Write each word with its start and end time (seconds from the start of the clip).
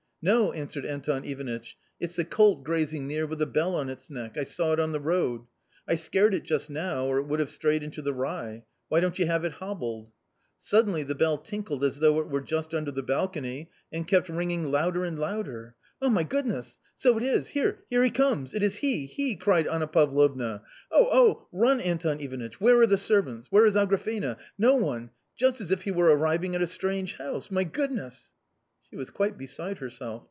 "No," 0.23 0.51
answered 0.51 0.85
Anton 0.85 1.25
Ivanitch, 1.25 1.75
"it's 1.99 2.15
the 2.15 2.23
colt 2.23 2.63
grazing 2.63 3.07
near 3.07 3.25
with 3.25 3.41
a 3.41 3.47
bell 3.47 3.73
on 3.75 3.89
its 3.89 4.07
neck; 4.07 4.37
I 4.37 4.43
saw 4.43 4.71
it 4.71 4.79
on 4.79 4.91
the 4.91 4.99
road. 4.99 5.47
I 5.87 5.95
scared 5.95 6.35
it 6.35 6.43
just 6.43 6.69
now, 6.69 7.07
or 7.07 7.17
it 7.17 7.23
would 7.23 7.39
have 7.39 7.49
strayed 7.49 7.81
into 7.81 8.03
the 8.03 8.13
rye. 8.13 8.63
Why 8.87 8.99
don't 8.99 9.17
you 9.17 9.25
have 9.25 9.43
it 9.45 9.53
hobbled?" 9.53 10.11
Suddenly 10.59 11.01
the 11.01 11.15
bell 11.15 11.39
tinkled 11.39 11.83
as 11.83 11.99
though 12.01 12.19
it 12.19 12.29
were 12.29 12.41
just 12.41 12.75
under 12.75 12.91
the 12.91 13.01
balcony 13.01 13.71
and 13.91 14.07
kept 14.07 14.29
ringing 14.29 14.69
louder 14.69 15.03
and 15.05 15.17
louder." 15.17 15.73
Ah, 16.03 16.09
my 16.09 16.21
goodness! 16.21 16.79
so 16.95 17.17
it 17.17 17.23
is; 17.23 17.47
here, 17.47 17.79
here 17.89 18.03
he 18.03 18.11
comes. 18.11 18.53
It 18.53 18.61
is 18.61 18.75
he, 18.75 19.07
he!" 19.07 19.35
cried 19.35 19.65
Anna 19.65 19.87
Pavlovna." 19.87 20.61
Oh, 20.91 21.07
oh! 21.11 21.47
Run, 21.51 21.81
Anton 21.81 22.19
Ivanitch! 22.19 22.61
Where 22.61 22.79
are 22.81 22.85
the 22.85 22.95
servants? 22.99 23.47
Where 23.51 23.65
is 23.65 23.73
Agrafena? 23.75 24.37
No 24.55 24.75
one.... 24.75 25.09
just 25.35 25.59
as 25.59 25.71
if 25.71 25.81
he 25.81 25.89
were 25.91 26.15
arriving 26.15 26.53
at 26.53 26.61
a 26.61 26.67
strange 26.67 27.15
house; 27.15 27.49
my 27.49 27.63
goodness!" 27.63 28.33
She 28.91 28.97
was 28.97 29.09
quite 29.09 29.37
beside 29.37 29.77
herself. 29.77 30.19